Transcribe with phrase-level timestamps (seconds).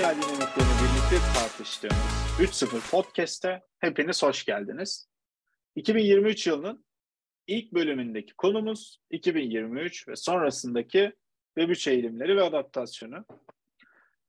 [0.00, 1.96] dünya dinamiklerini birlikte tartıştığımız
[2.38, 5.08] 3.0 Podcast'te hepiniz hoş geldiniz.
[5.76, 6.84] 2023 yılının
[7.46, 11.12] ilk bölümündeki konumuz 2023 ve sonrasındaki
[11.58, 13.24] Web3 eğilimleri ve adaptasyonu.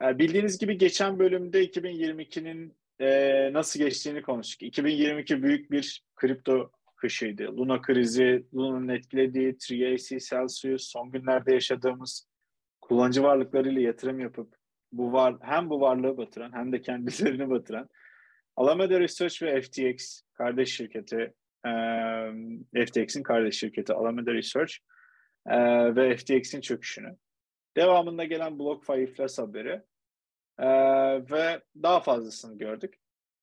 [0.01, 4.63] Yani bildiğiniz gibi geçen bölümde 2022'nin e, nasıl geçtiğini konuştuk.
[4.63, 7.57] 2022 büyük bir kripto kışıydı.
[7.57, 12.27] Luna krizi, Luna'nın etkilediği, 3AC, Celsius, son günlerde yaşadığımız
[12.81, 14.60] kullanıcı varlıklarıyla yatırım yapıp
[14.91, 17.89] bu var hem bu varlığı batıran hem de kendilerini batıran
[18.55, 21.33] Alameda Research ve FTX kardeş şirketi
[21.65, 24.73] e, FTX'in kardeş şirketi Alameda Research
[25.47, 25.55] e,
[25.95, 27.17] ve FTX'in çöküşünü.
[27.77, 29.81] Devamında gelen BlockFi iflas haberi
[30.59, 30.67] e,
[31.31, 32.95] ve daha fazlasını gördük.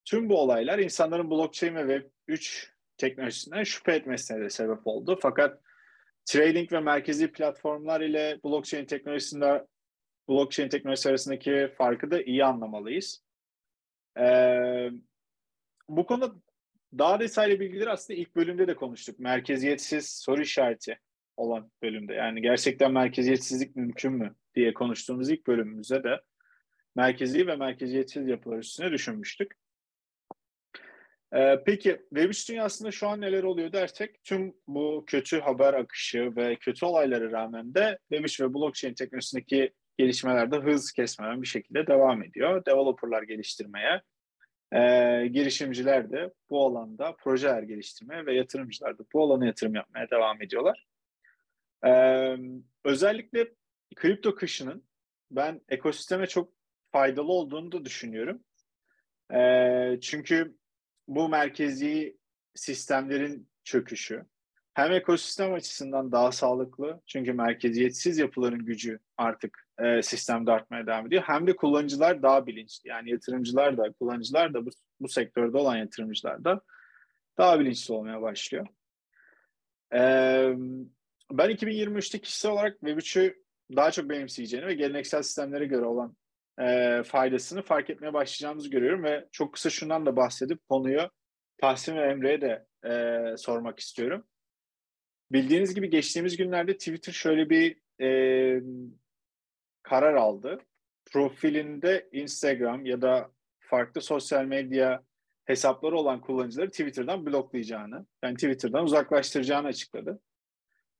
[0.05, 1.83] Tüm bu olaylar insanların blockchain ve
[2.29, 5.19] Web3 teknolojisinden şüphe etmesine de sebep oldu.
[5.23, 5.61] Fakat
[6.25, 9.67] trading ve merkezi platformlar ile blockchain teknolojisinde
[10.29, 13.25] blockchain teknolojisi arasındaki farkı da iyi anlamalıyız.
[14.21, 14.91] Ee,
[15.89, 16.35] bu konuda
[16.99, 19.19] daha detaylı bilgileri aslında ilk bölümde de konuştuk.
[19.19, 20.99] Merkeziyetsiz soru işareti
[21.37, 22.15] olan bölümde.
[22.15, 26.21] Yani gerçekten merkeziyetsizlik mümkün mü diye konuştuğumuz ilk bölümümüzde de
[26.97, 29.53] merkezi ve merkeziyetsiz yapılar üstüne düşünmüştük.
[31.35, 36.57] Ee, peki Web3 dünyasında şu an neler oluyor dersek tüm bu kötü haber akışı ve
[36.57, 42.65] kötü olaylara rağmen de Web3 ve blockchain teknolojisindeki gelişmelerde hız kesmeden bir şekilde devam ediyor.
[42.65, 44.03] Developerlar geliştirmeye,
[44.73, 44.81] e,
[45.27, 50.87] girişimciler de bu alanda projeler geliştirmeye ve yatırımcılar da bu alana yatırım yapmaya devam ediyorlar.
[51.87, 51.91] E,
[52.85, 53.49] özellikle
[53.97, 54.85] kripto kışının
[55.31, 56.53] ben ekosisteme çok
[56.93, 58.45] faydalı olduğunu da düşünüyorum.
[59.35, 60.57] E, çünkü
[61.09, 62.19] bu merkezi
[62.55, 64.25] sistemlerin çöküşü
[64.75, 71.23] hem ekosistem açısından daha sağlıklı çünkü merkeziyetsiz yapıların gücü artık e, sistemde artmaya devam ediyor.
[71.27, 72.89] Hem de kullanıcılar daha bilinçli.
[72.89, 74.71] Yani yatırımcılar da, kullanıcılar da bu,
[75.01, 76.61] bu sektörde olan yatırımcılar da
[77.39, 78.67] daha bilinçli olmaya başlıyor.
[79.93, 79.99] E,
[81.33, 83.35] ben 2023'te kişisel olarak Web3'ü
[83.77, 86.17] daha çok benimseyeceğini ve geleneksel sistemlere göre olan
[86.61, 91.11] e, faydasını fark etmeye başlayacağımızı görüyorum ve çok kısa şundan da bahsedip konuyu
[91.59, 94.25] Tahsin ve Emre'ye de e, sormak istiyorum.
[95.33, 98.09] Bildiğiniz gibi geçtiğimiz günlerde Twitter şöyle bir e,
[99.89, 100.59] karar aldı.
[101.13, 105.03] Profilinde Instagram ya da farklı sosyal medya
[105.45, 110.21] hesapları olan kullanıcıları Twitter'dan bloklayacağını, yani Twitter'dan uzaklaştıracağını açıkladı.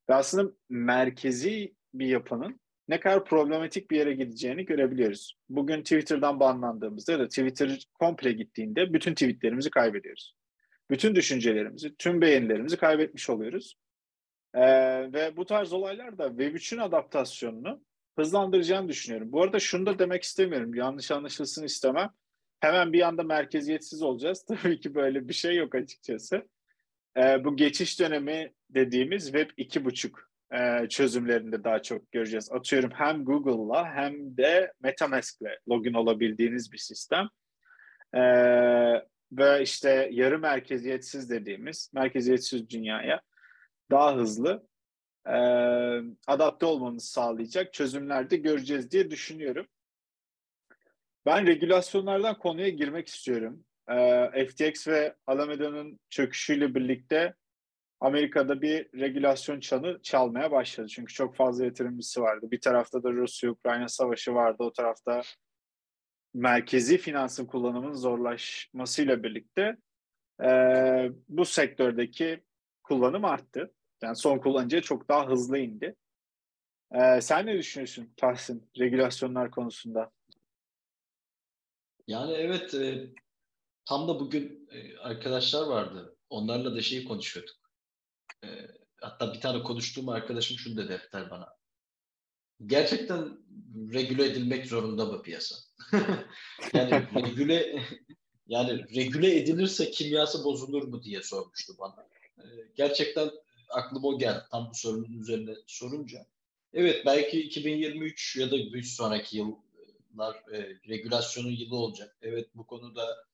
[0.09, 5.37] Ve aslında merkezi bir yapının ne kadar problematik bir yere gideceğini görebiliyoruz.
[5.49, 10.35] Bugün Twitter'dan banlandığımızda ya da Twitter komple gittiğinde bütün tweetlerimizi kaybediyoruz.
[10.89, 13.75] Bütün düşüncelerimizi, tüm beğenilerimizi kaybetmiş oluyoruz.
[14.53, 17.81] Ee, ve bu tarz olaylar da Web3'ün adaptasyonunu
[18.19, 19.31] hızlandıracağını düşünüyorum.
[19.31, 20.73] Bu arada şunu da demek istemiyorum.
[20.73, 22.09] Yanlış anlaşılsın istemem.
[22.59, 24.45] Hemen bir anda merkeziyetsiz olacağız.
[24.47, 26.47] Tabii ki böyle bir şey yok açıkçası.
[27.17, 30.11] Ee, bu geçiş dönemi dediğimiz Web 2.5
[30.51, 32.51] e, çözümlerinde daha çok göreceğiz.
[32.51, 37.29] Atıyorum hem Google'la hem de MetaMask'le login olabildiğiniz bir sistem.
[38.13, 38.19] Ee,
[39.31, 43.21] ve işte yarı merkeziyetsiz dediğimiz merkeziyetsiz dünyaya
[43.91, 44.68] daha hızlı
[45.29, 45.37] e,
[46.27, 49.67] adapte olmamızı sağlayacak çözümler de göreceğiz diye düşünüyorum.
[51.25, 53.65] Ben regülasyonlardan konuya girmek istiyorum.
[53.89, 57.35] E, FTX ve Alameda'nın çöküşüyle birlikte
[57.99, 60.87] Amerika'da bir regülasyon çanı çalmaya başladı.
[60.87, 62.51] Çünkü çok fazla yatırımcısı vardı.
[62.51, 64.63] Bir tarafta da Rusya-Ukrayna savaşı vardı.
[64.63, 65.21] O tarafta
[66.33, 69.77] merkezi finansın kullanımının zorlaşmasıyla birlikte
[70.43, 70.49] e,
[71.29, 72.43] bu sektördeki
[72.83, 73.73] kullanım arttı.
[74.03, 75.95] Yani son kullanıcıya çok daha hızlı indi.
[76.91, 80.11] Ee, sen ne düşünüyorsun Tahsin regülasyonlar konusunda?
[82.07, 83.13] Yani evet e,
[83.85, 86.15] tam da bugün e, arkadaşlar vardı.
[86.29, 87.55] Onlarla da şeyi konuşuyorduk.
[88.43, 88.47] E,
[89.01, 91.59] hatta bir tane konuştuğum arkadaşım şunu dedi defter bana.
[92.65, 93.37] Gerçekten
[93.93, 95.55] regüle edilmek zorunda mı piyasa?
[96.73, 97.83] yani regüle
[98.47, 102.07] yani regüle edilirse kimyası bozulur mu diye sormuştu bana.
[102.37, 103.31] E, gerçekten
[103.69, 106.25] aklıma o geldi tam bu sorunun üzerine sorunca.
[106.73, 112.17] Evet belki 2023 ya da bir sonraki yıllar e, regülasyonun yılı olacak.
[112.21, 113.25] Evet bu konuda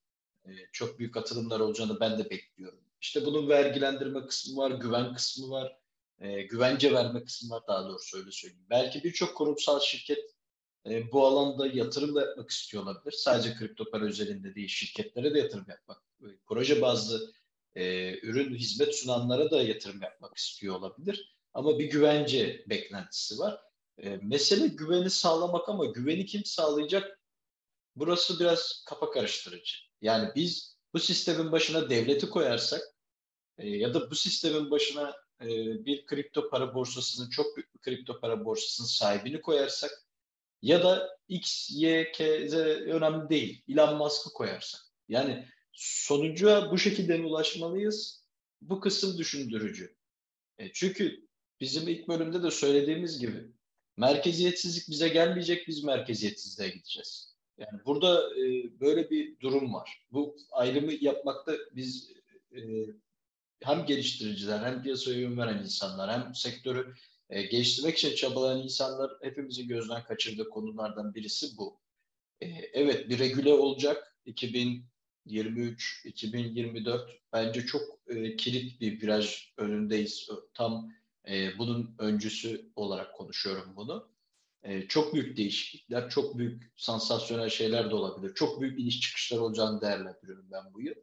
[0.45, 2.79] e, çok büyük atılımlar olacağını ben de bekliyorum.
[3.01, 5.77] İşte bunun vergilendirme kısmı var, güven kısmı var,
[6.19, 8.65] e, güvence verme kısmı var daha doğrusu öyle söyleyeyim.
[8.69, 10.35] Belki birçok kurumsal şirket
[10.89, 13.11] e, bu alanda yatırım da yapmak istiyor olabilir.
[13.11, 17.33] Sadece kripto para özelinde değil, şirketlere de yatırım yapmak, e, proje bazlı
[17.75, 21.35] e, ürün hizmet sunanlara da yatırım yapmak istiyor olabilir.
[21.53, 23.61] Ama bir güvence beklentisi var.
[23.97, 27.19] E, mesele güveni sağlamak ama güveni kim sağlayacak?
[27.95, 29.75] burası biraz kafa karıştırıcı.
[30.01, 32.81] Yani biz bu sistemin başına devleti koyarsak
[33.57, 35.47] e, ya da bu sistemin başına e,
[35.85, 39.91] bir kripto para borsasının çok büyük bir kripto para borsasının sahibini koyarsak
[40.61, 43.63] ya da X, Y, K, Z önemli değil.
[43.69, 44.81] Elon Musk'ı koyarsak.
[45.09, 48.25] Yani sonuca bu şekilde ulaşmalıyız.
[48.61, 49.95] Bu kısım düşündürücü.
[50.57, 51.27] E, çünkü
[51.59, 53.51] bizim ilk bölümde de söylediğimiz gibi
[53.97, 57.35] merkeziyetsizlik bize gelmeyecek, biz merkeziyetsizliğe gideceğiz.
[57.57, 58.43] Yani burada e,
[58.79, 60.05] böyle bir durum var.
[60.11, 62.11] Bu ayrımı yapmakta biz
[62.55, 62.59] e,
[63.63, 66.93] hem geliştiriciler hem piyasaya yön veren insanlar hem sektörü
[67.29, 71.79] e, geliştirmek için çabalayan insanlar hepimizin gözden kaçırdığı konulardan birisi bu.
[72.41, 74.94] E, evet bir regüle olacak 2023,
[75.25, 80.29] 2024 bence çok e, kilit bir viraj önündeyiz.
[80.53, 80.91] Tam
[81.29, 84.09] e, bunun öncüsü olarak konuşuyorum bunu.
[84.63, 88.33] E, çok büyük değişiklikler, çok büyük sansasyonel şeyler de olabilir.
[88.33, 90.95] Çok büyük iniş çıkışlar olacağını değerlendiriyorum ben bu yıl.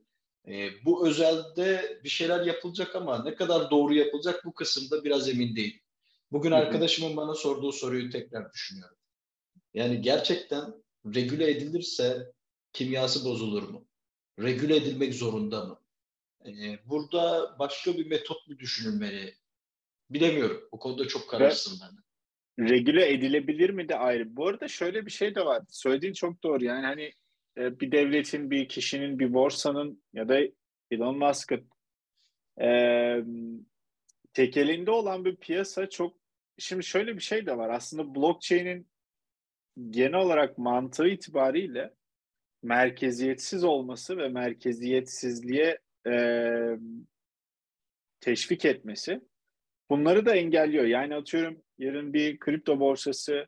[0.48, 5.56] E, bu özelde bir şeyler yapılacak ama ne kadar doğru yapılacak bu kısımda biraz emin
[5.56, 5.80] değilim.
[6.32, 8.96] Bugün arkadaşımın bana sorduğu soruyu tekrar düşünüyorum.
[9.74, 10.74] Yani gerçekten
[11.14, 12.32] regüle edilirse
[12.72, 13.86] kimyası bozulur mu?
[14.38, 15.78] Regüle edilmek zorunda mı?
[16.46, 19.34] Ee, burada başka bir metot mu düşünülmeli?
[20.10, 20.68] Bilemiyorum.
[20.72, 22.02] Bu konuda çok kararsın ben.
[22.68, 24.36] Regüle edilebilir mi de ayrı.
[24.36, 25.62] Bu arada şöyle bir şey de var.
[25.68, 26.64] Söylediğin çok doğru.
[26.64, 27.12] Yani hani
[27.58, 30.38] e, bir devletin, bir kişinin, bir borsanın ya da
[30.90, 31.68] Elon Musk'ın
[32.60, 32.68] e,
[34.32, 36.16] tekelinde olan bir piyasa çok
[36.58, 37.70] şimdi şöyle bir şey de var.
[37.70, 38.88] Aslında blockchain'in
[39.90, 41.94] genel olarak mantığı itibariyle
[42.62, 46.12] merkeziyetsiz olması ve merkeziyetsizliğe e,
[48.20, 49.20] teşvik etmesi
[49.90, 50.84] bunları da engelliyor.
[50.84, 53.46] Yani atıyorum yarın bir kripto borsası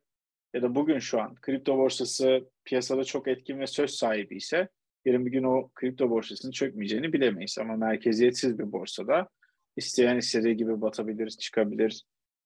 [0.55, 4.69] ya da bugün şu an kripto borsası piyasada çok etkin ve söz sahibi ise
[5.05, 7.57] yarın bir gün o kripto borsasının çökmeyeceğini bilemeyiz.
[7.61, 9.29] Ama merkeziyetsiz bir borsada
[9.77, 12.05] isteyen istediği gibi batabilir, çıkabilir.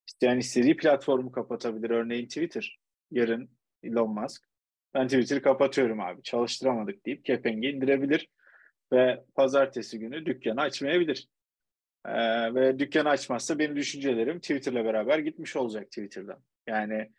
[0.08, 1.90] İsteyen istediği platformu kapatabilir.
[1.90, 2.78] Örneğin Twitter.
[3.10, 3.50] Yarın
[3.82, 4.44] Elon Musk.
[4.94, 6.22] Ben Twitter'ı kapatıyorum abi.
[6.22, 8.28] Çalıştıramadık deyip kepengi indirebilir.
[8.92, 11.28] Ve pazartesi günü dükkanı açmayabilir.
[12.06, 16.42] Ee, ve dükkanı açmazsa benim düşüncelerim Twitter'la beraber gitmiş olacak Twitter'dan.
[16.66, 17.10] Yani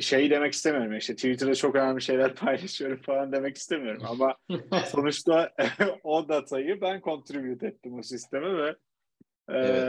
[0.00, 4.36] şey demek istemiyorum işte Twitter'da çok önemli şeyler paylaşıyorum falan demek istemiyorum ama
[4.86, 5.52] sonuçta
[6.02, 8.76] o datayı ben contribute ettim o sisteme ve
[9.48, 9.84] evet.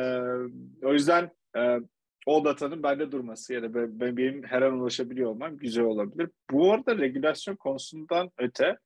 [0.83, 1.77] e, o yüzden e,
[2.25, 6.29] o datanın bende durması ya da ben, benim her an ulaşabiliyor olmam güzel olabilir.
[6.51, 8.77] Bu arada regülasyon konusundan öte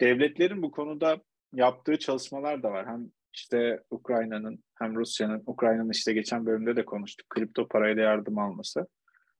[0.00, 1.16] devletlerin bu konuda
[1.52, 2.86] yaptığı çalışmalar da var.
[2.86, 8.86] Hem işte Ukrayna'nın hem Rusya'nın Ukrayna'nın işte geçen bölümde de konuştuk kripto parayla yardım alması.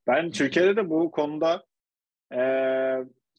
[0.06, 1.64] Ben Türkiye'de de bu konuda
[2.34, 2.40] e,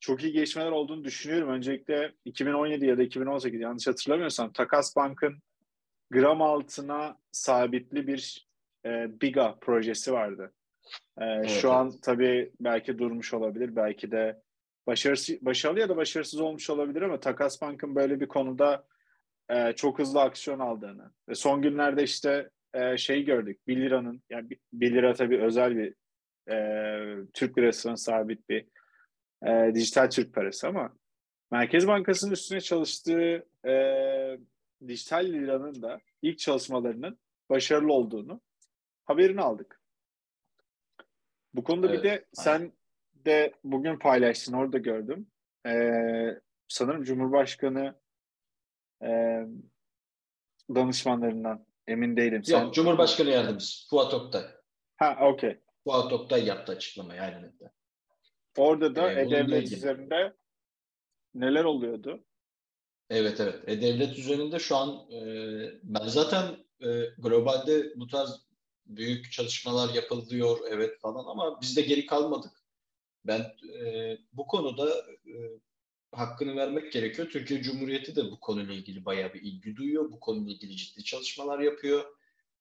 [0.02, 1.50] çok iyi gelişmeler olduğunu düşünüyorum.
[1.50, 5.42] Öncelikle 2017 ya da 2018 yanlış hatırlamıyorsam Takas Bank'ın
[6.12, 8.49] gram altına sabitli bir
[8.86, 10.54] e, Biga projesi vardı.
[11.18, 13.76] E, evet, şu an tabii belki durmuş olabilir.
[13.76, 14.42] Belki de
[14.88, 18.86] başarısı, başarılı ya da başarısız olmuş olabilir ama Takas Bank'ın böyle bir konuda
[19.50, 24.48] e, çok hızlı aksiyon aldığını ve son günlerde işte e, şey gördük 1 liranın yani
[24.74, 25.94] 1 lira tabii özel bir
[26.54, 28.66] e, Türk lirasının sabit bir
[29.48, 30.94] e, dijital Türk parası ama
[31.52, 33.74] Merkez Bankası'nın üstüne çalıştığı e,
[34.88, 37.20] dijital liranın da ilk çalışmalarının
[37.50, 38.42] başarılı olduğunu
[39.10, 39.82] haberini aldık.
[41.54, 42.74] Bu konuda evet, bir de sen
[43.26, 45.28] de bugün paylaştın orada gördüm.
[45.68, 47.96] Ee, sanırım Cumhurbaşkanı
[49.04, 49.10] e,
[50.76, 52.36] danışmanlarından emin değilim.
[52.36, 52.72] Yok sen...
[52.72, 54.44] Cumhurbaşkanı yardımcısı Fuat Oktay.
[54.98, 55.60] Ha okey.
[55.84, 57.72] Fuat Oktay yaptı açıklamayı aynen öyle.
[58.58, 60.34] Orada da ee, E-Devlet üzerinde
[61.36, 62.24] neler oluyordu?
[63.10, 63.64] Evet evet.
[63.68, 65.22] E-Devlet üzerinde şu an e,
[65.84, 66.46] ben zaten
[66.82, 66.88] e,
[67.18, 68.49] globalde bu tarz
[68.90, 72.52] büyük çalışmalar yapılıyor evet falan ama biz de geri kalmadık.
[73.26, 73.40] Ben
[73.80, 74.90] e, bu konuda
[75.28, 75.34] e,
[76.12, 77.30] hakkını vermek gerekiyor.
[77.30, 80.12] Türkiye Cumhuriyeti de bu konuyla ilgili bayağı bir ilgi duyuyor.
[80.12, 82.06] Bu konuyla ilgili ciddi çalışmalar yapıyor.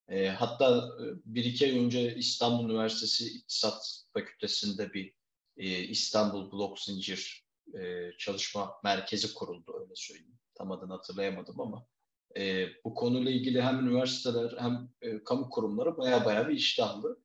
[0.08, 5.14] E, hatta e, bir iki ay önce İstanbul Üniversitesi İktisat Fakültesi'nde bir
[5.56, 7.44] e, İstanbul Blok Zincir
[7.74, 10.38] e, çalışma merkezi kuruldu öyle söyleyeyim.
[10.54, 11.86] Tam adını hatırlayamadım ama
[12.36, 17.18] e, bu konuyla ilgili hem üniversiteler hem e, kamu kurumları baya baya bir iştahlı.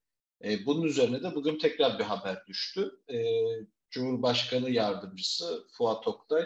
[0.43, 2.91] E, bunun üzerine de bugün tekrar bir haber düştü.
[3.09, 3.17] E,
[3.89, 6.45] Cumhurbaşkanı Yardımcısı Fuat Oktay,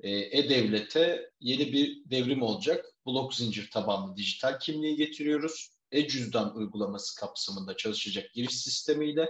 [0.00, 2.86] e, E-Devlet'e yeni bir devrim olacak.
[3.06, 5.70] Blok zincir tabanlı dijital kimliği getiriyoruz.
[5.92, 9.28] E-Cüzdan uygulaması kapsamında çalışacak giriş sistemiyle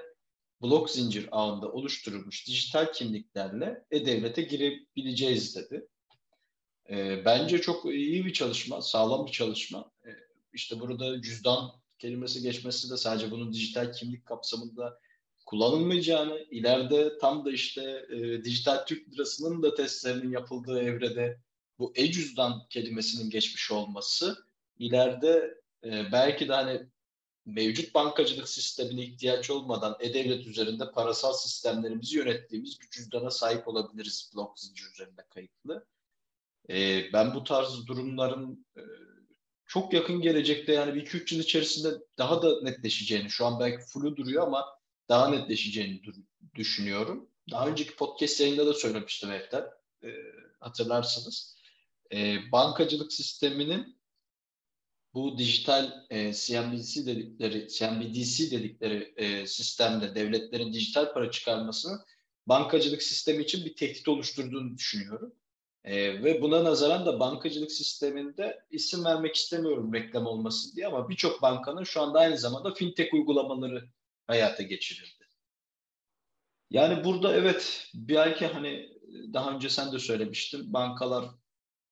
[0.63, 5.89] blok zincir ağında oluşturulmuş dijital kimliklerle e-devlete girebileceğiz dedi.
[6.91, 9.91] E, bence çok iyi bir çalışma, sağlam bir çalışma.
[10.07, 10.11] E,
[10.53, 15.01] işte burada cüzdan kelimesi geçmesi de sadece bunun dijital kimlik kapsamında
[15.47, 21.41] kullanılmayacağını, ileride tam da işte e, dijital Türk lirasının da testlerinin yapıldığı evrede
[21.79, 24.47] bu e-cüzdan kelimesinin geçmiş olması
[24.79, 26.87] ileride e, belki de hani
[27.47, 34.59] mevcut bankacılık sistemine ihtiyaç olmadan e-devlet üzerinde parasal sistemlerimizi yönettiğimiz bir cüzdana sahip olabiliriz blok
[34.59, 35.87] zincir üzerinde kayıtlı.
[36.71, 38.83] E, ben bu tarz durumların e,
[39.67, 44.17] çok yakın gelecekte yani bir 2-3 yıl içerisinde daha da netleşeceğini, şu an belki flu
[44.17, 44.67] duruyor ama
[45.09, 46.03] daha netleşeceğini
[46.55, 47.29] düşünüyorum.
[47.51, 49.65] Daha önceki podcast yayında da söylemiştim Efter,
[50.05, 50.09] e,
[50.61, 51.59] hatırlarsınız.
[52.13, 53.99] E, bankacılık sisteminin
[55.15, 61.99] bu dijital e, CNBC dedikleri, CNBDC dedikleri e, sistemde devletlerin dijital para çıkarmasını
[62.47, 65.35] bankacılık sistemi için bir tehdit oluşturduğunu düşünüyorum.
[65.85, 71.43] E, ve buna nazaran da bankacılık sisteminde isim vermek istemiyorum reklam olmasın diye ama birçok
[71.43, 73.89] bankanın şu anda aynı zamanda fintech uygulamaları
[74.27, 75.25] hayata geçirildi.
[76.71, 78.99] Yani burada evet belki hani
[79.33, 81.25] daha önce sen de söylemiştin bankalar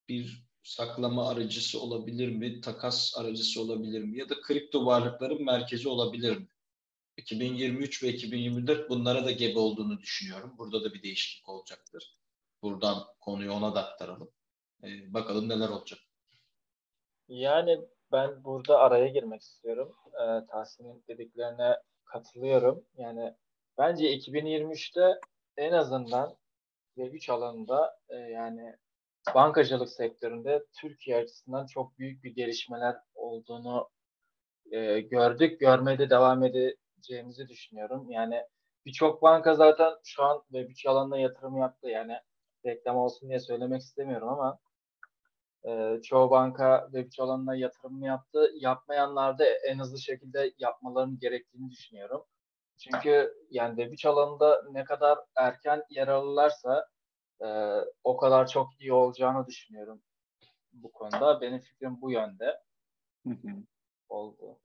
[0.08, 6.36] bir saklama aracısı olabilir mi, takas aracısı olabilir mi ya da kripto varlıkların merkezi olabilir
[6.36, 6.46] mi?
[7.16, 10.54] 2023 ve 2024 bunlara da gebe olduğunu düşünüyorum.
[10.58, 12.16] Burada da bir değişiklik olacaktır.
[12.62, 14.30] Buradan konuyu ona da aktaralım.
[14.84, 16.00] Ee, bakalım neler olacak.
[17.28, 17.80] Yani
[18.12, 19.96] ben burada araya girmek istiyorum.
[20.12, 22.84] Ee, Tahsin'in dediklerine katılıyorum.
[22.96, 23.34] Yani
[23.78, 25.20] bence 2023'te
[25.56, 26.36] en azından
[26.96, 28.76] Web3 alanında e, yani
[29.34, 33.88] bankacılık sektöründe Türkiye açısından çok büyük bir gelişmeler olduğunu
[34.70, 35.60] e, gördük.
[35.60, 38.10] Görmeye de devam edeceğimizi düşünüyorum.
[38.10, 38.42] Yani
[38.86, 41.88] birçok banka zaten şu an Web3 alanına yatırım yaptı.
[41.88, 42.20] Yani
[42.66, 44.58] reklam olsun diye söylemek istemiyorum ama
[45.64, 48.50] e, çoğu banka Web3 alanına yatırım yaptı.
[48.54, 52.25] Yapmayanlar da en hızlı şekilde yapmalarını gerektiğini düşünüyorum.
[52.78, 56.88] Çünkü yani Web3 alanında ne kadar erken yer alırlarsa
[57.40, 57.46] e,
[58.04, 60.02] o kadar çok iyi olacağını düşünüyorum
[60.73, 61.40] bu konuda.
[61.40, 62.61] Benim fikrim bu yönde
[64.08, 64.58] oldu.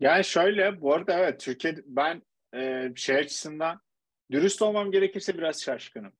[0.00, 2.22] Yani şöyle bu arada evet Türkiye ben
[2.54, 3.80] e, şey açısından
[4.30, 6.12] dürüst olmam gerekirse biraz şaşkınım.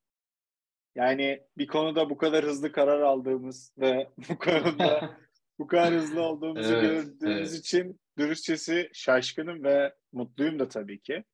[0.95, 5.17] Yani bir konuda bu kadar hızlı karar aldığımız ve bu konuda
[5.59, 7.65] bu kadar hızlı olduğumuzu evet, gördüğümüz evet.
[7.65, 11.25] için dürüstçesi şaşkınım ve mutluyum da tabii ki.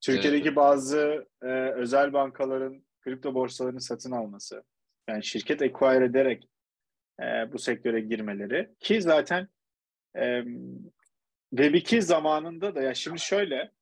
[0.00, 0.56] Türkiye'deki evet.
[0.56, 4.62] bazı e, özel bankaların kripto borsalarını satın alması,
[5.08, 6.48] yani şirket acquire ederek
[7.20, 9.48] e, bu sektöre girmeleri ki zaten
[10.16, 10.44] e,
[11.54, 13.72] Web2 zamanında da ya şimdi şöyle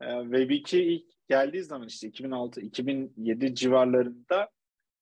[0.00, 4.50] e, Web2 ilk geldiği zaman işte 2006-2007 civarlarında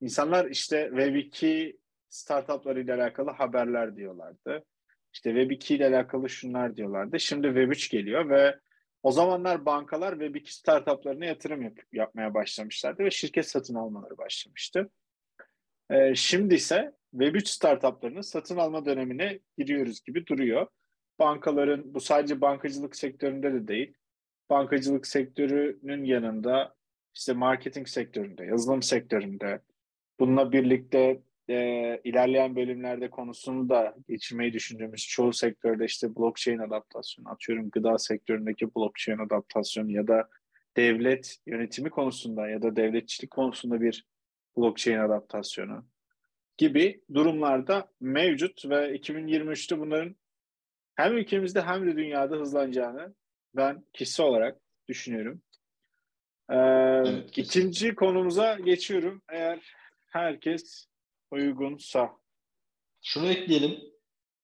[0.00, 1.76] insanlar işte Web2
[2.08, 4.64] startuplarıyla alakalı haberler diyorlardı.
[5.12, 7.20] İşte Web2 ile alakalı şunlar diyorlardı.
[7.20, 8.58] Şimdi Web3 geliyor ve
[9.02, 14.90] o zamanlar bankalar Web2 startuplarına yatırım yap- yapmaya başlamışlardı ve şirket satın almaları başlamıştı.
[15.90, 20.66] Ee, şimdi ise Web3 startuplarının satın alma dönemine giriyoruz gibi duruyor.
[21.18, 23.94] Bankaların, bu sadece bankacılık sektöründe de değil,
[24.50, 26.74] bankacılık sektörünün yanında
[27.14, 29.60] işte marketing sektöründe, yazılım sektöründe,
[30.20, 37.70] bununla birlikte e, ilerleyen bölümlerde konusunu da geçirmeyi düşündüğümüz çoğu sektörde işte blockchain adaptasyonu, atıyorum
[37.70, 40.28] gıda sektöründeki blockchain adaptasyonu ya da
[40.76, 44.06] devlet yönetimi konusunda ya da devletçilik konusunda bir
[44.56, 45.84] blockchain adaptasyonu
[46.58, 50.16] gibi durumlarda mevcut ve 2023'te bunların
[50.94, 53.14] hem ülkemizde hem de dünyada hızlanacağını
[53.54, 55.42] ben kişisel olarak düşünüyorum.
[56.50, 56.56] Ee,
[57.06, 59.22] evet, ikinci konumuza geçiyorum.
[59.28, 59.74] Eğer
[60.06, 60.86] herkes
[61.30, 62.10] uygunsa.
[63.02, 63.80] Şunu ekleyelim.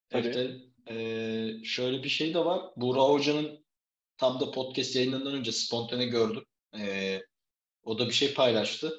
[0.08, 0.60] Tabii.
[0.90, 2.62] Ee, şöyle bir şey de var.
[2.76, 3.66] Buğra Hoca'nın
[4.16, 6.44] tam da podcast yayınından önce spontane gördüm.
[6.78, 7.20] Ee,
[7.82, 8.92] o da bir şey paylaştı.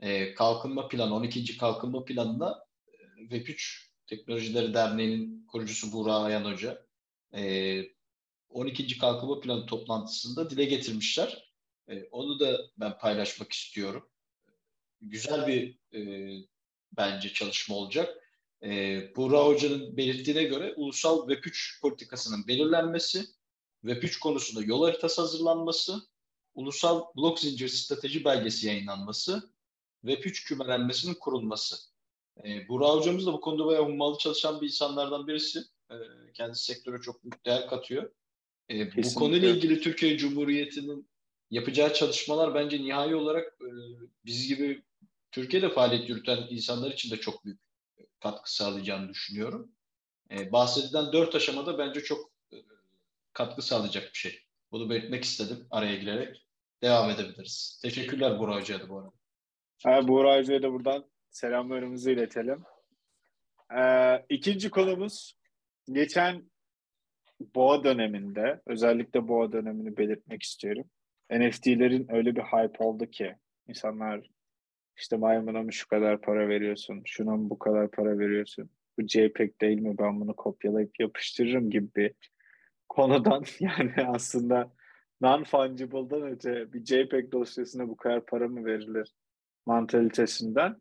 [0.00, 1.58] Ee, kalkınma planı, 12.
[1.58, 6.86] kalkınma planında e, Web3 Teknolojileri Derneği'nin kurucusu Buğra Ayan Hoca
[7.34, 7.95] e,
[8.50, 8.98] 12.
[8.98, 11.52] kalkınma planı toplantısında dile getirmişler.
[11.88, 14.08] E, onu da ben paylaşmak istiyorum.
[15.00, 16.00] Güzel bir e,
[16.96, 18.22] bence çalışma olacak.
[18.62, 23.24] E, Buğra Hoca'nın belirttiğine göre ulusal Web3 politikasının belirlenmesi,
[23.84, 26.08] Web3 konusunda yol haritası hazırlanması,
[26.54, 29.52] ulusal blok zincir strateji belgesi yayınlanması,
[30.04, 31.76] Web3 kümelenmesinin kurulması.
[32.44, 35.58] E, Buğra Hocamız da bu konuda bayağı ummalı çalışan bir insanlardan birisi.
[35.90, 35.94] E,
[36.34, 38.10] kendisi sektöre çok büyük değer katıyor.
[38.70, 41.08] E, bu konuyla ilgili Türkiye Cumhuriyeti'nin
[41.50, 43.68] yapacağı çalışmalar bence nihai olarak e,
[44.24, 44.82] biz gibi
[45.32, 47.60] Türkiye'de faaliyet yürüten insanlar için de çok büyük
[48.20, 49.72] katkı sağlayacağını düşünüyorum.
[50.30, 52.56] E, bahsedilen dört aşamada bence çok e,
[53.32, 54.40] katkı sağlayacak bir şey.
[54.72, 56.46] Bunu belirtmek istedim araya girerek.
[56.82, 57.80] Devam edebiliriz.
[57.82, 59.12] Teşekkürler Burak Hoca'ya bu arada.
[59.86, 62.62] Evet, Buğra Hoca'ya da buradan selamlarımızı iletelim.
[63.78, 65.36] Ee, ikinci konumuz
[65.92, 66.50] geçen
[67.40, 70.84] boğa döneminde özellikle boğa dönemini belirtmek istiyorum.
[71.30, 73.36] NFT'lerin öyle bir hype oldu ki
[73.68, 74.30] insanlar
[74.96, 79.60] işte maymuna mı şu kadar para veriyorsun, şuna mı bu kadar para veriyorsun, bu JPEG
[79.60, 82.12] değil mi ben bunu kopyalayıp yapıştırırım gibi bir
[82.88, 84.72] konudan yani aslında
[85.20, 89.12] non-fungible'dan öte bir JPEG dosyasına bu kadar para mı verilir
[89.66, 90.76] mantalitesinden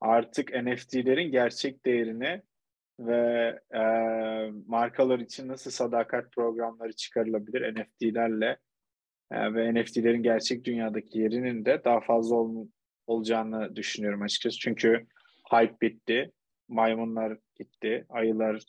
[0.00, 2.42] artık NFT'lerin gerçek değerini
[3.06, 3.82] ve e,
[4.66, 8.58] markalar için nasıl sadakat programları çıkarılabilir NFT'lerle
[9.30, 12.66] e, ve NFT'lerin gerçek dünyadaki yerinin de daha fazla ol,
[13.06, 14.58] olacağını düşünüyorum açıkçası.
[14.58, 15.06] Çünkü
[15.52, 16.32] hype bitti,
[16.68, 18.62] maymunlar gitti, ayılar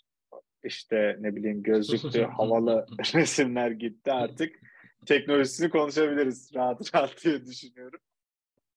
[0.64, 4.60] işte ne bileyim gözlüklü havalı resimler gitti artık
[5.06, 8.00] teknolojisini konuşabiliriz rahat rahat diye düşünüyorum.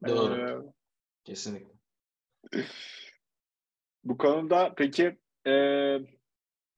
[0.06, 0.64] Doğru.
[0.66, 0.72] Ee,
[1.24, 1.76] Kesinlikle.
[4.04, 5.52] Bu konuda peki e,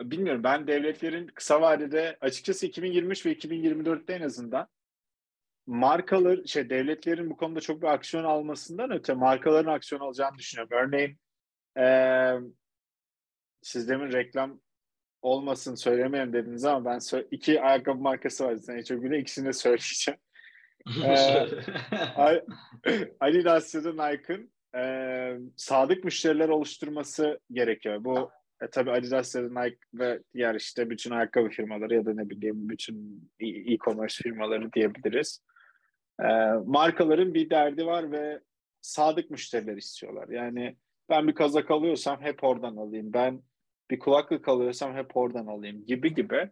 [0.01, 4.69] bilmiyorum ben devletlerin kısa vadede açıkçası 2023 ve 2024'te en azından
[5.67, 10.79] markalar şey devletlerin bu konuda çok bir aksiyon almasından öte markaların aksiyon alacağını düşünüyorum.
[10.79, 11.19] Örneğin
[11.79, 11.87] e,
[13.63, 14.61] siz demin reklam
[15.23, 18.57] olmasın söylemeyelim dediniz ama ben iki ayakkabı markası var.
[18.57, 20.21] Sen çok güle ikisini de söyleyeceğim.
[21.05, 22.45] ee,
[23.21, 24.83] Adidas ya da Nike'ın e,
[25.57, 28.05] sadık müşteriler oluşturması gerekiyor.
[28.05, 28.31] Bu
[28.63, 32.69] e, tabii Adidas da Nike ve diğer işte bütün ayakkabı firmaları ya da ne bileyim
[32.69, 35.43] bütün e-commerce firmaları diyebiliriz.
[36.21, 36.27] E,
[36.65, 38.41] markaların bir derdi var ve
[38.81, 40.29] sadık müşteriler istiyorlar.
[40.29, 40.77] Yani
[41.09, 43.13] ben bir kazak alıyorsam hep oradan alayım.
[43.13, 43.43] Ben
[43.91, 46.51] bir kulaklık alıyorsam hep oradan alayım gibi gibi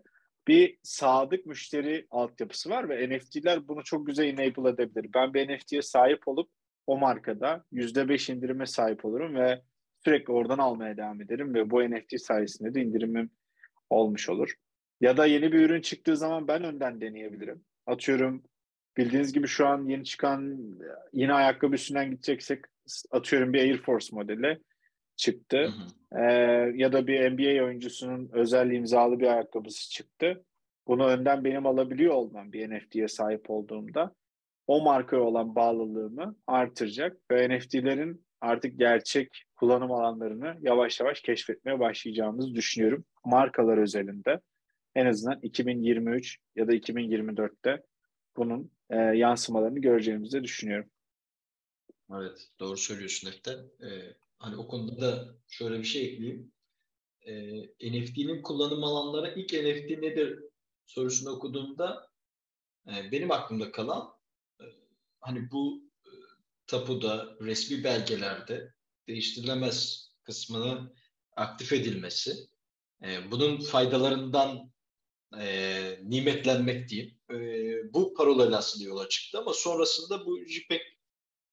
[0.48, 5.10] bir sadık müşteri altyapısı var ve NFT'ler bunu çok güzel enable edebilir.
[5.14, 6.50] Ben bir NFT'ye sahip olup
[6.86, 9.62] o markada %5 indirime sahip olurum ve
[10.06, 13.30] sürekli oradan almaya devam ederim ve bu NFT sayesinde de indirimim
[13.90, 14.54] olmuş olur.
[15.00, 17.64] Ya da yeni bir ürün çıktığı zaman ben önden deneyebilirim.
[17.86, 18.42] Atıyorum
[18.96, 20.58] bildiğiniz gibi şu an yeni çıkan
[21.12, 22.64] yine ayakkabı üstünden gideceksek
[23.10, 24.60] atıyorum bir Air Force modeli
[25.16, 25.58] çıktı.
[25.58, 26.20] Hı hı.
[26.20, 30.44] Ee, ya da bir NBA oyuncusunun özel imzalı bir ayakkabısı çıktı.
[30.86, 34.14] Bunu önden benim alabiliyor olmam bir NFT'ye sahip olduğumda
[34.66, 42.54] o markaya olan bağlılığımı artıracak ve NFT'lerin artık gerçek kullanım alanlarını yavaş yavaş keşfetmeye başlayacağımızı
[42.54, 43.04] düşünüyorum.
[43.24, 44.40] Markalar özelinde
[44.94, 47.82] en azından 2023 ya da 2024'te
[48.36, 50.90] bunun e, yansımalarını göreceğimizi düşünüyorum.
[52.12, 53.58] Evet, doğru söylüyorsun Eften.
[53.82, 56.52] Ee, hani o konuda da şöyle bir şey ekleyeyim.
[57.26, 60.42] Ee, NFT'nin kullanım alanları ilk NFT nedir
[60.86, 62.08] sorusunu okuduğumda
[62.86, 64.12] e, benim aklımda kalan
[64.60, 64.64] e,
[65.20, 66.10] hani bu e,
[66.66, 68.75] tapuda, resmi belgelerde
[69.08, 70.94] değiştirilemez kısmının
[71.36, 72.36] aktif edilmesi,
[73.02, 74.72] e, bunun faydalarından
[75.40, 77.18] e, nimetlenmek diyeyim.
[77.30, 77.34] E,
[77.94, 80.80] bu parolayla aslında yola çıktı ama sonrasında bu JPEG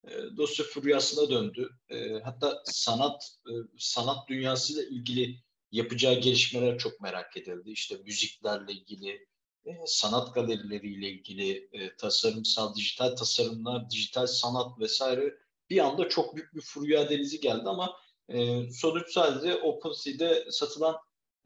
[0.07, 1.69] e, dosya furyasına döndü.
[1.89, 5.39] E, hatta sanat e, sanat dünyasıyla ilgili
[5.71, 7.71] yapacağı gelişmeler çok merak edildi.
[7.71, 9.27] İşte müziklerle ilgili,
[9.65, 15.42] e, sanat galerileriyle ilgili e, tasarımsal, dijital tasarımlar, dijital sanat vesaire
[15.73, 17.97] bir anda çok büyük bir furya denizi geldi ama
[18.29, 20.95] e, sonuç sadece OpenSea'de satılan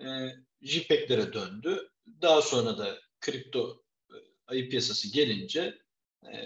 [0.01, 0.05] e,
[0.61, 1.89] JPEG'lere döndü.
[2.21, 4.15] Daha sonra da kripto e,
[4.47, 5.77] ayı piyasası gelince
[6.23, 6.37] e,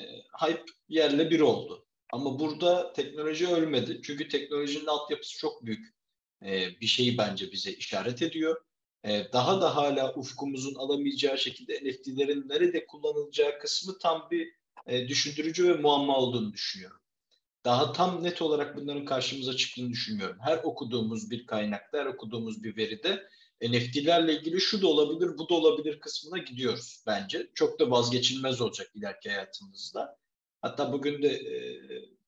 [0.42, 1.86] hype yerle bir oldu.
[2.12, 4.02] Ama burada teknoloji ölmedi.
[4.04, 5.96] Çünkü teknolojinin altyapısı çok büyük
[6.46, 8.62] e, bir şeyi bence bize işaret ediyor.
[9.04, 14.54] E, daha da hala ufkumuzun alamayacağı şekilde NFT'lerin nerede kullanılacağı kısmı tam bir
[14.88, 17.01] e, düşündürücü ve muamma olduğunu düşünüyorum.
[17.66, 20.38] Daha tam net olarak bunların karşımıza çıktığını düşünmüyorum.
[20.40, 23.28] Her okuduğumuz bir kaynakta, her okuduğumuz bir veride
[23.62, 27.52] NFT'lerle ilgili şu da olabilir, bu da olabilir kısmına gidiyoruz bence.
[27.54, 30.18] Çok da vazgeçilmez olacak ileriki hayatımızda.
[30.62, 31.56] Hatta bugün de e,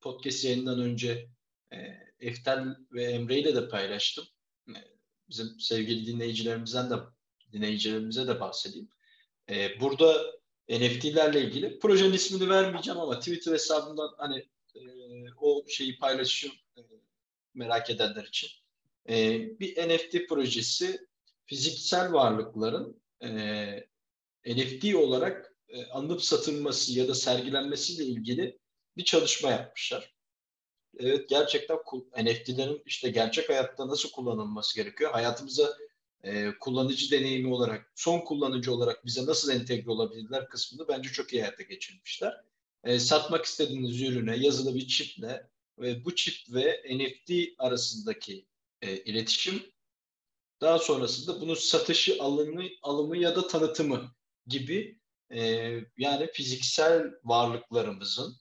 [0.02, 1.30] podcast yayından önce
[1.72, 1.78] e,
[2.20, 4.26] Eftel ve Emre ile de paylaştım.
[4.70, 4.80] E,
[5.30, 6.96] bizim sevgili dinleyicilerimizden de
[7.54, 8.90] dinleyicilerimize de bahsedeyim.
[9.50, 10.34] E, burada
[10.70, 14.46] NFT'lerle ilgili projenin ismini vermeyeceğim ama Twitter hesabından hani
[15.42, 16.82] o şeyi paylaşım e,
[17.54, 18.50] merak edenler için.
[19.10, 21.08] E, bir NFT projesi
[21.46, 23.30] fiziksel varlıkların e,
[24.46, 28.60] NFT olarak e, alınıp satılması ya da sergilenmesiyle ilgili
[28.98, 30.14] bir çalışma yapmışlar.
[31.00, 31.78] Evet gerçekten
[32.24, 35.12] NFT'lerin işte gerçek hayatta nasıl kullanılması gerekiyor?
[35.12, 35.78] Hayatımıza
[36.24, 41.42] e, kullanıcı deneyimi olarak, son kullanıcı olarak bize nasıl entegre olabilirler kısmını bence çok iyi
[41.42, 42.44] hayata geçirmişler.
[42.84, 48.46] E, satmak istediğiniz ürüne yazılı bir çiple ve bu çip ve NFT arasındaki
[48.82, 49.64] e, iletişim
[50.62, 54.12] daha sonrasında bunun satışı, alımı, alımı ya da tanıtımı
[54.48, 55.42] gibi e,
[55.98, 58.38] yani fiziksel varlıklarımızın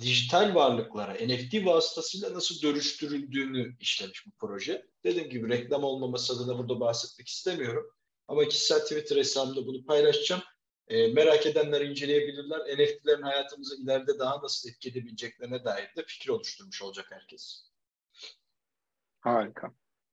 [0.00, 4.86] dijital varlıklara NFT vasıtasıyla nasıl dönüştürüldüğünü işlemiş bu proje.
[5.04, 7.84] Dediğim gibi reklam olmaması adına burada bahsetmek istemiyorum.
[8.28, 10.42] Ama kişisel Twitter hesabımda bunu paylaşacağım.
[10.92, 12.60] E, merak edenler inceleyebilirler.
[12.60, 17.70] NFT'lerin hayatımızı ileride daha nasıl etki edebileceklerine dair de fikir oluşturmuş olacak herkes.
[19.20, 19.72] Harika.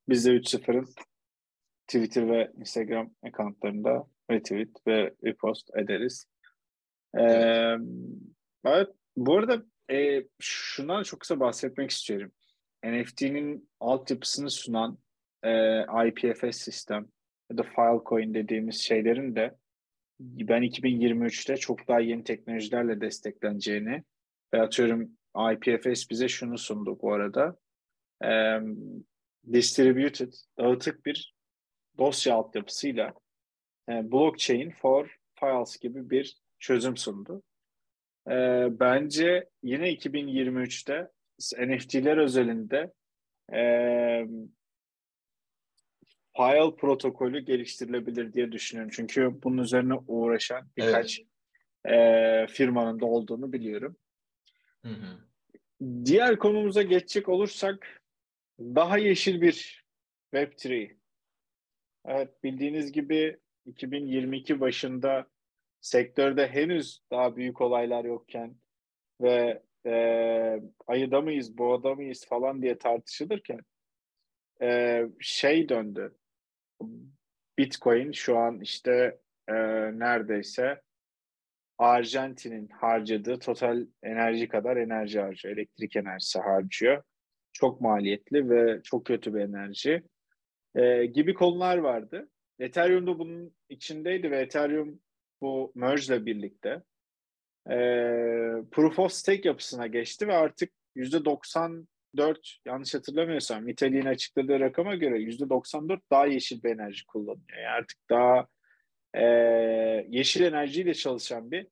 [0.09, 0.89] Biz de 3.0'ın
[1.87, 6.25] Twitter ve Instagram accountlarında retweet ve repost ederiz.
[7.17, 7.75] Ee,
[8.65, 8.89] evet.
[9.17, 12.31] Bu arada e, şundan çok kısa bahsetmek istiyorum.
[12.85, 14.97] NFT'nin altyapısını sunan
[15.43, 17.07] e, IPFS sistem
[17.51, 19.55] ya da Filecoin dediğimiz şeylerin de
[20.19, 24.03] ben 2023'te çok daha yeni teknolojilerle destekleneceğini
[24.53, 25.11] ve atıyorum
[25.53, 27.57] IPFS bize şunu sundu bu arada.
[28.23, 28.59] E,
[29.53, 31.35] distributed, dağıtık bir
[31.97, 33.13] dosya altyapısıyla
[33.89, 37.43] e, blockchain for files gibi bir çözüm sundu.
[38.27, 41.09] E, bence yine 2023'te
[41.67, 42.93] NFT'ler özelinde
[43.53, 43.61] e,
[46.37, 48.91] file protokolü geliştirilebilir diye düşünüyorum.
[48.95, 51.21] Çünkü bunun üzerine uğraşan birkaç
[51.85, 52.49] evet.
[52.49, 53.95] e, firmanın da olduğunu biliyorum.
[54.85, 55.19] Hı hı.
[56.05, 58.01] Diğer konumuza geçecek olursak
[58.59, 59.85] daha yeşil bir
[60.33, 60.95] Web3.
[62.05, 65.27] Evet bildiğiniz gibi 2022 başında
[65.81, 68.55] sektörde henüz daha büyük olaylar yokken
[69.21, 69.93] ve e,
[70.87, 73.59] ayıda mıyız, boğada mıyız falan diye tartışılırken
[74.61, 76.15] e, şey döndü.
[77.57, 79.53] Bitcoin şu an işte e,
[79.99, 80.81] neredeyse
[81.77, 85.57] Arjantin'in harcadığı total enerji kadar enerji harcıyor.
[85.57, 87.03] Elektrik enerjisi harcıyor.
[87.53, 90.03] Çok maliyetli ve çok kötü bir enerji.
[90.75, 92.29] E, gibi konular vardı.
[92.59, 94.99] Ethereum da bunun içindeydi ve Ethereum
[95.41, 96.69] bu merge ile birlikte
[97.69, 97.75] e,
[98.71, 101.85] Proof of Stake yapısına geçti ve artık %94
[102.65, 107.57] yanlış hatırlamıyorsam Vitalik'in açıkladığı rakama göre %94 daha yeşil bir enerji kullanıyor.
[107.57, 108.47] Yani artık daha
[109.13, 109.23] e,
[110.09, 111.67] yeşil enerjiyle çalışan bir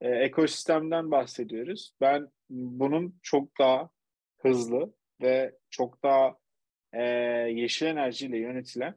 [0.00, 1.92] e, ekosistemden bahsediyoruz.
[2.00, 3.90] Ben bunun çok daha
[4.38, 6.36] hızlı ve çok daha
[6.92, 7.02] e,
[7.50, 8.94] yeşil enerjiyle yönetilen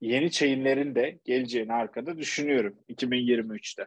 [0.00, 3.86] yeni chainlerin de geleceğini arkada düşünüyorum 2023'te.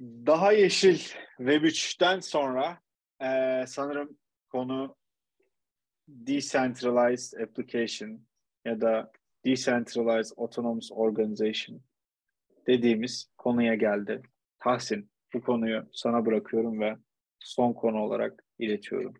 [0.00, 0.98] Daha yeşil
[1.36, 2.80] Web 3'ten sonra
[3.22, 3.26] e,
[3.66, 4.96] sanırım konu
[6.08, 8.20] Decentralized Application
[8.64, 9.12] ya da
[9.44, 11.80] Decentralized Autonomous Organization
[12.66, 14.22] dediğimiz konuya geldi.
[14.58, 16.96] Tahsin bu konuyu sana bırakıyorum ve
[17.40, 19.14] son konu olarak iletiyorum.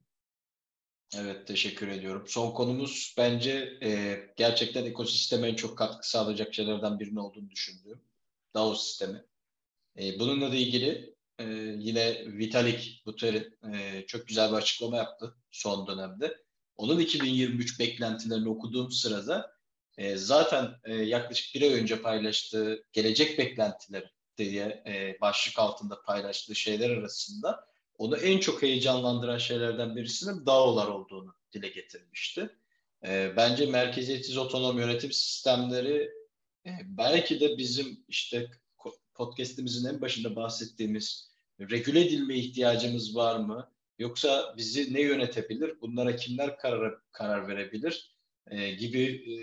[1.17, 2.25] Evet teşekkür ediyorum.
[2.27, 8.01] Son konumuz bence e, gerçekten ekosisteme en çok katkı sağlayacak şeylerden birinin olduğunu düşündüğüm
[8.55, 9.25] DAO sistemi.
[9.99, 11.45] E, bununla da ilgili e,
[11.79, 16.37] yine Vitalik Buterin e, çok güzel bir açıklama yaptı son dönemde.
[16.77, 19.57] Onun 2023 beklentilerini okuduğum sırada
[19.99, 26.55] e, zaten e, yaklaşık bir ay önce paylaştığı gelecek beklentileri diye e, başlık altında paylaştığı
[26.55, 27.67] şeyler arasında
[27.99, 32.51] onu en çok heyecanlandıran şeylerden birisinin DAO'lar olduğunu dile getirmişti.
[33.07, 36.11] E, bence merkeziyetsiz otonom yönetim sistemleri
[36.67, 38.51] e, belki de bizim işte
[39.17, 43.71] podcast'imizin en başında bahsettiğimiz regüle edilme ihtiyacımız var mı?
[43.99, 45.81] Yoksa bizi ne yönetebilir?
[45.81, 48.17] Bunlara kimler karar, karar verebilir?
[48.51, 49.35] E, gibi e,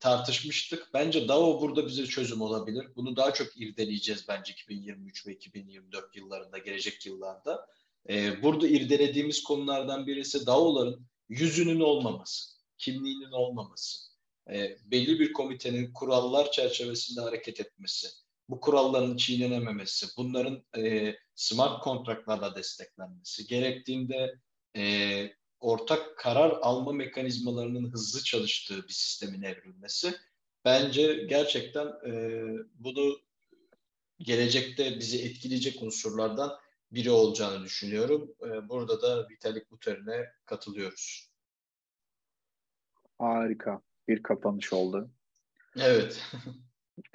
[0.00, 0.88] tartışmıştık.
[0.94, 2.86] Bence DAO burada bize çözüm olabilir.
[2.96, 7.66] Bunu daha çok irdeleyeceğiz bence 2023 ve 2024 yıllarında, gelecek yıllarda.
[8.08, 13.98] E, burada irdelediğimiz konulardan birisi DAO'ların yüzünün olmaması, kimliğinin olmaması,
[14.50, 18.08] e, belli bir komitenin kurallar çerçevesinde hareket etmesi,
[18.48, 24.34] bu kuralların çiğnenememesi, bunların e, smart kontratlarla desteklenmesi, gerektiğinde
[24.76, 24.82] e,
[25.60, 30.14] ortak karar alma mekanizmalarının hızlı çalıştığı bir sistemin evrilmesi
[30.64, 32.42] bence gerçekten e,
[32.74, 33.18] bunu
[34.18, 36.58] gelecekte bizi etkileyecek unsurlardan
[36.92, 38.34] biri olacağını düşünüyorum.
[38.42, 41.30] Ee, burada da Vitalik Buterin'e katılıyoruz.
[43.18, 43.80] Harika.
[44.08, 45.10] Bir kapanış oldu.
[45.76, 46.22] Evet.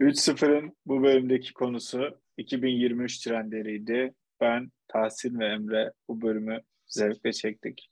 [0.00, 4.14] 3-0'ın bu bölümdeki konusu 2023 trendleriydi.
[4.40, 7.90] Ben, Tahsin ve Emre bu bölümü zevkle çektik.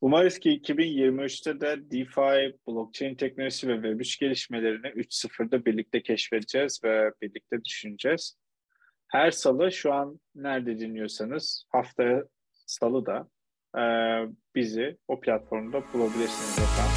[0.00, 7.64] Umarız ki 2023'te de DeFi, blockchain teknolojisi ve Web3 gelişmelerini 3.0'da birlikte keşfedeceğiz ve birlikte
[7.64, 8.36] düşüneceğiz.
[9.08, 12.24] Her salı şu an nerede dinliyorsanız haftaya
[12.66, 13.28] salı da
[14.54, 16.92] bizi o platformda bulabilirsiniz efendim.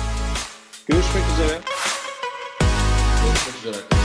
[0.88, 1.75] Görüşmek üzere.
[3.66, 4.05] Görüşmek üzere arkadaşlar.